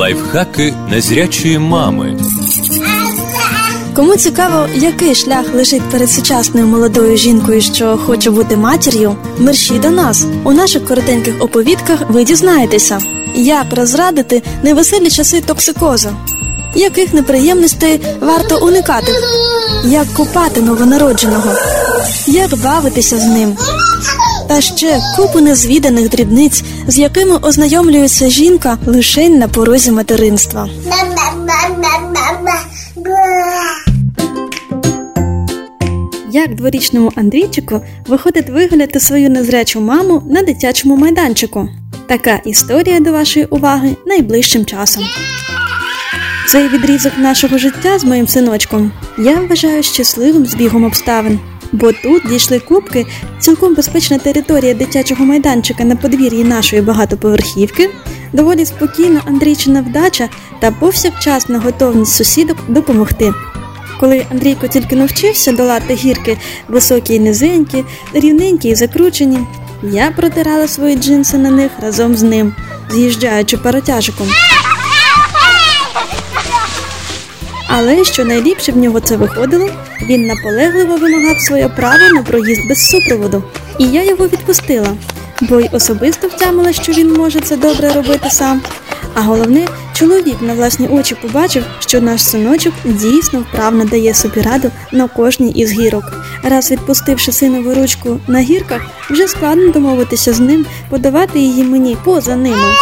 Лайфхаки 0.00 0.74
незрячої 0.88 1.58
мами. 1.58 2.16
Кому 3.96 4.16
цікаво, 4.16 4.66
який 4.74 5.14
шлях 5.14 5.54
лежить 5.54 5.90
перед 5.90 6.10
сучасною 6.10 6.66
молодою 6.66 7.16
жінкою, 7.16 7.60
що 7.60 7.98
хоче 8.06 8.30
бути 8.30 8.56
матір'ю, 8.56 9.16
мерщій 9.38 9.78
до 9.78 9.90
нас. 9.90 10.26
У 10.44 10.52
наших 10.52 10.84
коротеньких 10.84 11.34
оповідках 11.40 11.98
ви 12.08 12.24
дізнаєтеся, 12.24 12.98
як 13.34 13.66
розрадити 13.72 14.42
невеселі 14.62 15.10
часи 15.10 15.40
токсикозу, 15.40 16.08
яких 16.74 17.14
неприємностей 17.14 18.00
варто 18.20 18.66
уникати, 18.66 19.12
як 19.84 20.06
купати 20.06 20.62
новонародженого, 20.62 21.52
як 22.26 22.58
бавитися 22.62 23.18
з 23.18 23.26
ним. 23.26 23.56
Та 24.50 24.60
ще 24.60 25.00
купу 25.16 25.40
незвіданих 25.40 26.08
дрібниць, 26.08 26.62
з 26.86 26.98
якими 26.98 27.36
ознайомлюється 27.36 28.28
жінка 28.28 28.78
лише 28.86 29.28
на 29.28 29.48
порозі 29.48 29.90
материнства. 29.90 30.68
Як 36.30 36.54
дворічному 36.54 37.12
Андрійчику 37.16 37.80
виходить 38.06 38.50
виглядати 38.50 39.00
свою 39.00 39.30
незрячу 39.30 39.80
маму 39.80 40.22
на 40.30 40.42
дитячому 40.42 40.96
майданчику? 40.96 41.68
Така 42.08 42.36
історія 42.44 43.00
до 43.00 43.12
вашої 43.12 43.46
уваги 43.46 43.96
найближчим 44.06 44.64
часом. 44.64 45.04
Цей 46.48 46.68
відрізок 46.68 47.12
нашого 47.18 47.58
життя 47.58 47.98
з 47.98 48.04
моїм 48.04 48.28
синочком 48.28 48.92
я 49.18 49.34
вважаю 49.34 49.82
щасливим 49.82 50.46
збігом 50.46 50.84
обставин, 50.84 51.38
бо 51.72 51.92
тут 51.92 52.22
дійшли 52.28 52.58
кубки, 52.58 53.06
цілком 53.38 53.74
безпечна 53.74 54.18
територія 54.18 54.74
дитячого 54.74 55.24
майданчика 55.24 55.84
на 55.84 55.96
подвір'ї 55.96 56.44
нашої 56.44 56.82
багатоповерхівки, 56.82 57.90
доволі 58.32 58.66
спокійна 58.66 59.20
Андрійчина 59.26 59.80
вдача 59.80 60.28
та 60.60 60.70
повсякчасна 60.70 61.58
готовність 61.58 62.14
сусідок 62.14 62.56
допомогти. 62.68 63.32
Коли 64.00 64.26
Андрійко 64.30 64.68
тільки 64.68 64.96
навчився 64.96 65.52
долати 65.52 65.94
гірки 65.94 66.38
високі 66.68 67.14
й 67.14 67.20
низенькі, 67.20 67.84
рівненькі 68.12 68.68
й 68.68 68.74
закручені, 68.74 69.38
я 69.82 70.10
протирала 70.10 70.68
свої 70.68 70.96
джинси 70.96 71.38
на 71.38 71.50
них 71.50 71.70
разом 71.82 72.16
з 72.16 72.22
ним, 72.22 72.54
з'їжджаючи 72.90 73.56
паротяжиком. 73.56 74.26
Але 77.72 78.04
що 78.04 78.24
найліпше 78.24 78.72
в 78.72 78.76
нього 78.76 79.00
це 79.00 79.16
виходило, 79.16 79.70
він 80.08 80.26
наполегливо 80.26 80.96
вимагав 80.96 81.40
своє 81.40 81.68
право 81.68 82.14
на 82.14 82.22
проїзд 82.22 82.68
без 82.68 82.78
супроводу. 82.78 83.42
І 83.78 83.84
я 83.84 84.04
його 84.04 84.26
відпустила, 84.26 84.88
бо 85.40 85.60
й 85.60 85.68
особисто 85.72 86.28
втямила, 86.28 86.72
що 86.72 86.92
він 86.92 87.12
може 87.12 87.40
це 87.40 87.56
добре 87.56 87.92
робити 87.92 88.30
сам. 88.30 88.60
А 89.14 89.20
головне, 89.20 89.66
чоловік 89.92 90.36
на 90.40 90.54
власні 90.54 90.88
очі 90.88 91.14
побачив, 91.14 91.64
що 91.78 92.00
наш 92.00 92.24
синочок 92.24 92.74
дійсно 92.84 93.40
вправно 93.40 93.84
дає 93.84 94.14
собі 94.14 94.40
раду 94.40 94.70
на 94.92 95.08
кожній 95.08 95.50
із 95.50 95.72
гірок. 95.72 96.04
Раз 96.42 96.70
відпустивши 96.70 97.32
синову 97.32 97.74
ручку 97.74 98.20
на 98.26 98.40
гірках, 98.40 98.82
вже 99.10 99.28
складно 99.28 99.72
домовитися 99.72 100.32
з 100.32 100.40
ним, 100.40 100.66
подавати 100.88 101.38
її 101.38 101.64
мені 101.64 101.96
поза 102.04 102.36
ними. 102.36 102.74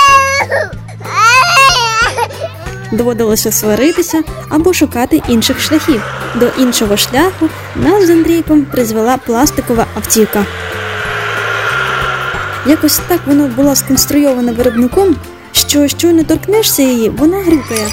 Доводилося 2.93 3.53
сваритися 3.53 4.23
або 4.49 4.73
шукати 4.73 5.23
інших 5.29 5.61
шляхів. 5.61 6.03
До 6.35 6.47
іншого 6.59 6.97
шляху 6.97 7.49
нас 7.77 8.07
з 8.07 8.11
Андрійком 8.11 8.65
призвела 8.65 9.17
пластикова 9.17 9.87
автівка. 9.95 10.47
Якось 12.67 13.01
так 13.09 13.21
воно 13.27 13.49
було 13.57 13.77
сконструйовано 13.77 14.53
виробником, 14.53 15.17
що 15.53 15.89
щойно 15.89 16.25
торкнешся 16.25 16.83
її, 16.83 17.09
вона 17.09 17.39
грюкає. 17.39 17.89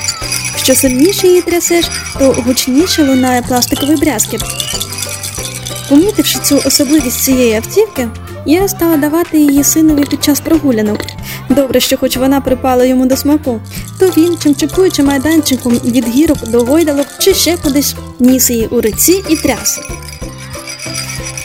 Що 0.56 0.76
сильніше 0.76 1.28
її 1.28 1.42
трясеш, 1.42 1.86
то 2.20 2.32
гучніше 2.32 3.04
лунає 3.04 3.42
пластиковий 3.42 3.98
брязкіт. 3.98 4.42
Помітивши 5.90 6.40
цю 6.40 6.62
особливість 6.66 7.24
цієї 7.24 7.54
автівки, 7.54 8.08
я 8.46 8.68
стала 8.68 8.98
давати 8.98 9.38
її 9.40 9.64
синові 9.64 10.06
під 10.06 10.24
час 10.24 10.40
прогулянок. 10.40 11.00
Добре, 11.50 11.80
що 11.80 11.98
хоч 11.98 12.18
вона 12.18 12.42
припала 12.42 12.86
йому 12.86 13.06
до 13.06 13.18
смаку, 13.18 13.60
то 14.00 14.06
він, 14.06 14.38
чимчикуючи 14.38 15.04
майданчиком 15.04 15.74
від 15.74 16.08
гірок 16.08 16.48
до 16.48 16.64
гойдалок 16.64 17.08
чи 17.20 17.34
ще 17.34 17.58
кудись, 17.58 17.96
ніс 18.20 18.50
її 18.50 18.68
у 18.68 18.82
руці 18.82 19.24
і 19.30 19.36
тряс. 19.36 19.80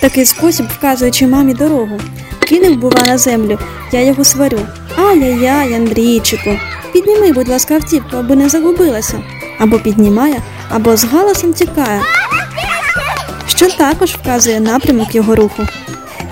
Такий 0.00 0.24
спосіб, 0.24 0.66
вказуючи 0.78 1.26
мамі 1.26 1.54
дорогу, 1.54 2.00
кинув, 2.48 2.76
бува, 2.76 3.06
на 3.06 3.18
землю, 3.18 3.58
я 3.92 4.02
його 4.02 4.24
сварю. 4.24 4.60
Ай-яй-яй, 4.96 5.74
Андрійчику, 5.74 6.50
підніми, 6.92 7.32
будь 7.32 7.48
ласка, 7.48 7.74
автівку, 7.74 8.16
аби 8.16 8.36
не 8.36 8.48
загубилася. 8.48 9.22
Або 9.58 9.78
піднімає, 9.78 10.42
або 10.68 10.96
з 10.96 11.04
галасом 11.04 11.52
тікає, 11.52 12.00
що 13.46 13.70
також 13.70 14.10
вказує 14.10 14.60
напрямок 14.60 15.14
його 15.14 15.34
руху. 15.36 15.66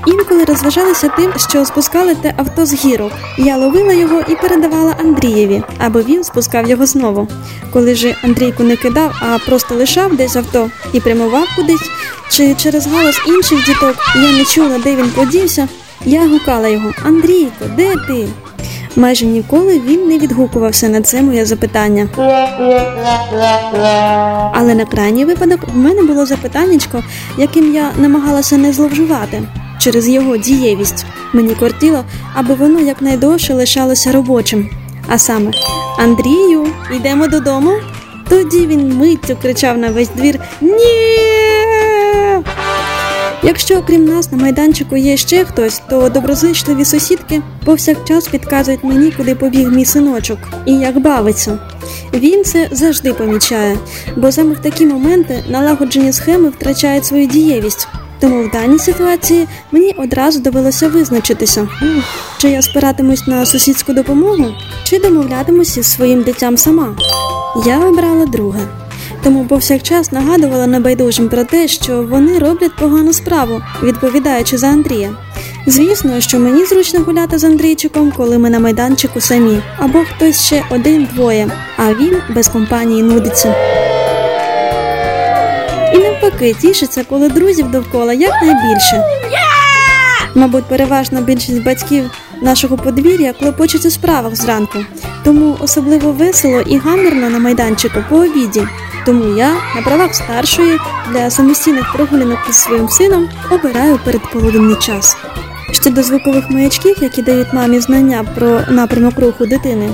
Інколи 0.09 0.45
розважалися 0.45 1.09
тим, 1.09 1.33
що 1.37 1.65
спускали 1.65 2.15
те 2.15 2.35
авто 2.37 2.67
з 2.67 2.75
гірок. 2.75 3.13
Я 3.39 3.57
ловила 3.57 3.93
його 3.93 4.21
і 4.21 4.37
передавала 4.37 4.95
Андрієві, 5.01 5.63
аби 5.79 6.03
він 6.03 6.25
спускав 6.25 6.69
його 6.69 6.87
знову. 6.87 7.29
Коли 7.73 7.95
ж 7.95 8.17
Андрійку 8.25 8.63
не 8.63 8.77
кидав, 8.77 9.13
а 9.21 9.39
просто 9.47 9.75
лишав 9.75 10.17
десь 10.17 10.37
авто 10.37 10.71
і 10.93 11.01
прямував 11.01 11.49
кудись, 11.57 11.91
чи 12.31 12.55
через 12.55 12.87
галас 12.87 13.21
інших 13.27 13.67
діток 13.67 13.97
я 14.15 14.33
не 14.33 14.45
чула, 14.45 14.79
де 14.79 14.97
він 14.97 15.11
подівся, 15.11 15.69
я 16.05 16.29
гукала 16.29 16.69
його 16.69 16.93
Андрійко, 17.07 17.65
де 17.77 17.95
ти? 18.09 18.29
Майже 18.97 19.27
ніколи 19.27 19.81
він 19.87 20.09
не 20.09 20.19
відгукувався 20.19 20.89
на 20.89 21.01
це 21.01 21.23
моє 21.23 21.45
запитання. 21.45 22.09
Але 24.55 24.75
на 24.75 24.85
крайній 24.85 25.25
випадок 25.25 25.61
в 25.75 25.77
мене 25.77 26.03
було 26.03 26.27
запитаннячко, 26.27 27.03
яким 27.39 27.75
я 27.75 27.91
намагалася 27.99 28.57
не 28.57 28.73
зловживати 28.73 29.43
через 29.79 30.09
його 30.09 30.37
дієвість. 30.37 31.07
Мені 31.33 31.55
кортіло, 31.55 32.05
аби 32.35 32.55
воно 32.55 32.81
якнайдовше 32.81 33.55
лишалося 33.55 34.13
робочим. 34.13 34.71
А 35.09 35.19
саме 35.19 35.51
Андрію, 35.99 36.67
йдемо 36.97 37.27
додому. 37.27 37.73
Тоді 38.29 38.67
він 38.67 38.97
миттю 38.97 39.37
кричав 39.43 39.79
на 39.79 39.91
весь 39.91 40.09
двір 40.09 40.41
Ні. 40.61 41.19
Якщо 43.43 43.79
окрім 43.79 44.05
нас 44.05 44.33
на 44.33 44.39
майданчику 44.39 44.97
є 44.97 45.17
ще 45.17 45.45
хтось, 45.45 45.83
то 45.91 46.09
доброзичливі 46.09 46.85
сусідки 46.85 47.43
повсякчас 47.65 48.29
підказують 48.29 48.85
мені, 48.85 49.11
куди 49.11 49.35
побіг 49.35 49.69
мій 49.69 49.85
синочок 49.85 50.39
і 50.67 50.73
як 50.73 50.99
бавиться. 50.99 51.59
Він 52.15 52.45
це 52.45 52.69
завжди 52.73 53.13
помічає, 53.13 53.77
бо 54.17 54.33
саме 54.33 54.55
в 54.55 54.59
такі 54.59 54.87
моменти 54.87 55.45
налагоджені 55.49 56.13
схеми 56.13 56.49
втрачають 56.49 57.07
свою 57.07 57.27
дієвість. 57.27 57.89
Тому 58.21 58.43
в 58.43 58.51
даній 58.51 58.79
ситуації 58.79 59.47
мені 59.73 59.95
одразу 59.99 60.41
довелося 60.41 60.89
визначитися, 60.89 61.69
чи 62.39 62.51
я 62.51 62.63
спиратимусь 62.63 63.27
на 63.27 63.47
сусідську 63.47 63.93
допомогу, 63.93 64.47
чи 64.85 64.99
домовлятимуся 64.99 65.83
зі 65.83 65.83
своїм 65.83 66.23
дитям 66.23 66.57
сама. 66.57 66.97
Я 67.67 67.79
обрала 67.79 68.27
друге. 68.27 68.61
Тому 69.23 69.45
повсякчас 69.45 70.13
нагадувала 70.13 70.67
небайдужим 70.67 71.29
про 71.29 71.45
те, 71.45 71.69
що 71.69 72.03
вони 72.03 72.39
роблять 72.39 72.77
погану 72.77 73.13
справу, 73.13 73.61
відповідаючи 73.83 74.59
за 74.59 74.67
Андрія. 74.67 75.11
Звісно, 75.67 76.21
що 76.21 76.39
мені 76.39 76.65
зручно 76.65 77.01
гуляти 77.01 77.39
з 77.39 77.45
Андрійчиком, 77.45 78.13
коли 78.17 78.39
ми 78.39 78.51
на 78.51 78.59
майданчику 78.59 79.21
самі, 79.21 79.63
або 79.79 79.99
хтось 79.99 80.47
ще 80.47 80.63
один-двоє, 80.71 81.51
а 81.77 81.95
він 81.95 82.17
без 82.35 82.49
компанії 82.49 83.03
нудиться. 83.03 83.55
Навпаки 86.29 86.55
тішиться, 86.61 87.05
коли 87.09 87.29
друзів 87.29 87.71
довкола 87.71 88.13
якнайбільше. 88.13 89.05
Мабуть, 90.35 90.65
переважна 90.65 91.21
більшість 91.21 91.63
батьків 91.63 92.11
нашого 92.43 92.77
подвір'я 92.77 93.33
клопочуть 93.33 93.87
у 93.87 93.91
справах 93.91 94.37
зранку, 94.37 94.79
тому 95.25 95.57
особливо 95.61 96.13
весело 96.13 96.61
і 96.61 96.79
гамірно 96.79 97.31
на 97.31 97.39
майданчику 97.39 97.99
по 98.09 98.17
обіді. 98.17 98.63
Тому 99.07 99.37
я 99.37 99.55
на 99.77 99.83
правах 99.85 100.15
старшої 100.15 100.79
для 101.13 101.31
самостійних 101.31 101.93
прогулянок 101.93 102.39
із 102.49 102.57
своїм 102.57 102.89
сином 102.89 103.29
обираю 103.51 104.01
передполуденний 104.05 104.77
час. 104.77 105.17
Щодо 105.73 106.03
звукових 106.03 106.51
маячків, 106.51 106.97
які 107.01 107.23
дають 107.23 107.53
мамі 107.53 107.81
знання 107.81 108.25
про 108.35 108.61
напрямок 108.69 109.19
руху 109.19 109.47
дитини, 109.47 109.91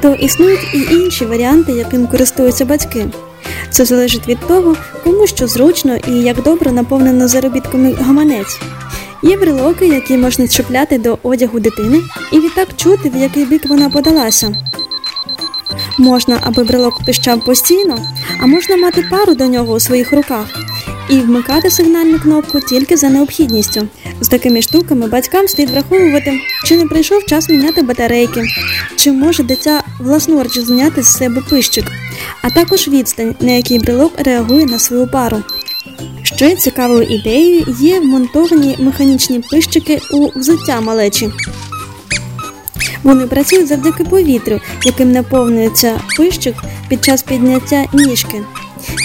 то 0.00 0.14
існують 0.14 0.74
і 0.74 0.94
інші 0.94 1.24
варіанти, 1.24 1.72
яким 1.72 2.06
користуються 2.06 2.64
батьки. 2.64 3.06
Це 3.70 3.84
залежить 3.84 4.28
від 4.28 4.38
того, 4.40 4.76
кому 5.04 5.26
що 5.26 5.46
зручно 5.46 5.96
і 6.08 6.12
як 6.12 6.42
добре 6.42 6.72
наповнено 6.72 7.28
заробітками 7.28 7.92
гаманець. 7.92 8.60
Є 9.22 9.36
брелоки, 9.36 9.86
які 9.86 10.16
можна 10.16 10.48
чіпляти 10.48 10.98
до 10.98 11.18
одягу 11.22 11.60
дитини, 11.60 12.00
і 12.32 12.40
відтак 12.40 12.68
чути, 12.76 13.10
в 13.10 13.16
який 13.16 13.44
бік 13.44 13.62
вона 13.68 13.90
подалася. 13.90 14.54
Можна, 15.98 16.38
аби 16.42 16.64
брелок 16.64 17.04
пищав 17.06 17.44
постійно, 17.44 17.98
а 18.42 18.46
можна 18.46 18.76
мати 18.76 19.04
пару 19.10 19.34
до 19.34 19.46
нього 19.46 19.72
у 19.72 19.80
своїх 19.80 20.12
руках. 20.12 20.46
І 21.10 21.20
вмикати 21.20 21.70
сигнальну 21.70 22.18
кнопку 22.18 22.60
тільки 22.60 22.96
за 22.96 23.08
необхідністю. 23.08 23.88
З 24.20 24.28
такими 24.28 24.62
штуками 24.62 25.06
батькам 25.06 25.48
слід 25.48 25.70
враховувати, 25.70 26.40
чи 26.64 26.76
не 26.76 26.86
прийшов 26.86 27.24
час 27.26 27.48
міняти 27.48 27.82
батарейки, 27.82 28.42
чи 28.96 29.12
може 29.12 29.42
дитя 29.42 29.82
власноруч 30.00 30.58
зняти 30.58 31.02
з 31.02 31.12
себе 31.12 31.42
пищик, 31.50 31.84
а 32.42 32.50
також 32.50 32.88
відстань, 32.88 33.34
на 33.40 33.52
який 33.52 33.78
брелок 33.78 34.12
реагує 34.16 34.66
на 34.66 34.78
свою 34.78 35.06
пару. 35.06 35.42
Ще 36.22 36.56
цікавою 36.56 37.02
ідеєю 37.02 37.76
є 37.80 38.00
вмонтовані 38.00 38.76
механічні 38.78 39.40
пищики 39.50 40.00
у 40.12 40.38
взуття 40.38 40.80
малечі. 40.80 41.30
Вони 43.02 43.26
працюють 43.26 43.68
завдяки 43.68 44.04
повітрю, 44.04 44.60
яким 44.84 45.12
наповнюється 45.12 46.00
пищик 46.16 46.54
під 46.88 47.04
час 47.04 47.22
підняття 47.22 47.84
ніжки. 47.92 48.42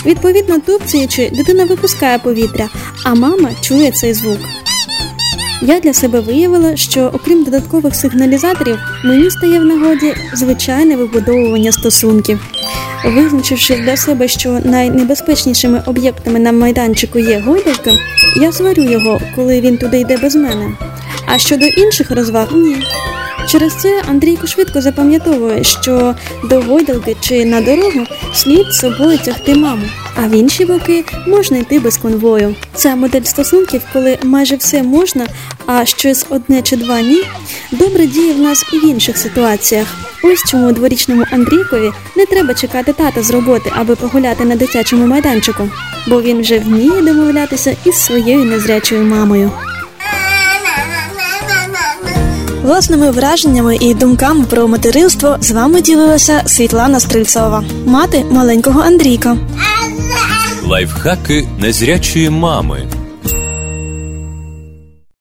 Відповідно, 0.06 0.60
тупцюючи, 0.60 1.30
дитина 1.30 1.66
випускає 1.66 2.20
повітря, 2.20 2.70
а 3.06 3.14
мама 3.16 3.50
чує 3.62 3.92
цей 3.92 4.14
звук. 4.14 4.40
Я 5.62 5.80
для 5.80 5.94
себе 5.94 6.20
виявила, 6.20 6.76
що 6.76 7.12
окрім 7.14 7.44
додаткових 7.44 7.96
сигналізаторів, 7.96 8.78
мені 9.04 9.32
стає 9.32 9.60
в 9.60 9.66
нагоді 9.66 10.14
звичайне 10.34 10.96
вибудовування 10.96 11.72
стосунків. 11.72 12.40
Визначивши 13.06 13.76
для 13.76 13.98
себе, 13.98 14.28
що 14.28 14.60
найнебезпечнішими 14.64 15.84
об'єктами 15.86 16.40
на 16.40 16.52
майданчику 16.52 17.20
є 17.20 17.40
гойдалка, 17.40 17.92
я 18.36 18.52
сварю 18.52 18.84
його, 18.84 19.22
коли 19.36 19.62
він 19.62 19.78
туди 19.78 20.00
йде 20.00 20.18
без 20.18 20.36
мене. 20.36 20.72
А 21.26 21.38
щодо 21.38 21.66
інших 21.66 22.12
розваг 22.12 22.48
ні. 22.52 22.76
Через 23.48 23.74
це 23.76 24.04
Андрійко 24.10 24.48
швидко 24.48 24.82
запам'ятовує, 24.82 25.64
що 25.64 26.16
до 26.44 26.62
гойдалки 26.62 27.16
чи 27.22 27.46
на 27.46 27.62
дорогу 27.62 28.06
слід 28.34 28.74
собою 28.74 29.18
тягти 29.18 29.56
маму, 29.56 29.84
а 30.16 30.28
в 30.28 30.32
інші 30.32 30.66
боки 30.66 31.04
можна 31.28 31.58
йти 31.58 31.80
без 31.80 31.98
конвою. 31.98 32.56
Ця 32.76 32.96
модель 32.96 33.24
стосунків, 33.24 33.82
коли 33.94 34.18
майже 34.24 34.56
все 34.56 34.84
можна, 34.84 35.28
а 35.66 35.86
щось 35.86 36.26
одне 36.30 36.62
чи 36.62 36.76
два 36.76 37.02
ні, 37.02 37.24
добре 37.72 38.06
діє 38.06 38.34
в 38.34 38.40
нас 38.40 38.66
і 38.74 38.78
в 38.78 38.86
інших 38.86 39.18
ситуаціях. 39.18 39.88
Ось 40.24 40.44
чому 40.44 40.72
дворічному 40.72 41.26
Андрійкові 41.32 41.92
не 42.16 42.26
треба 42.26 42.54
чекати 42.54 42.94
тата 42.94 43.24
з 43.24 43.32
роботи, 43.32 43.72
аби 43.76 43.96
погуляти 43.96 44.46
на 44.46 44.56
дитячому 44.56 45.08
майданчику, 45.08 45.70
бо 46.08 46.22
він 46.22 46.42
вже 46.42 46.60
вміє 46.60 47.02
домовлятися 47.02 47.76
із 47.86 47.96
своєю 47.96 48.46
незрячою 48.46 49.04
мамою. 49.04 49.52
Власними 52.64 53.12
враженнями 53.12 53.76
і 53.76 53.94
думками 53.94 54.46
про 54.46 54.68
материнство 54.68 55.38
з 55.42 55.52
вами 55.52 55.82
ділилася 55.82 56.42
Світлана 56.46 57.00
Стрельцова, 57.00 57.64
мати 57.86 58.26
маленького 58.32 58.82
Андрійка. 58.82 59.38
Лайфхаки 60.64 61.48
незрячої 61.60 62.30
мами. 62.30 62.88